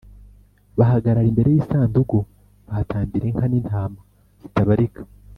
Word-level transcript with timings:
bahagarara 0.77 1.27
imbere 1.31 1.49
y’isanduku 1.51 2.17
bahatambira 2.67 3.25
inka 3.27 3.45
n’intama 3.49 3.99
zitabarika 4.41 5.01